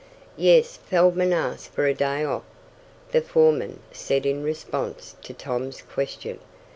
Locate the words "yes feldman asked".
0.35-1.73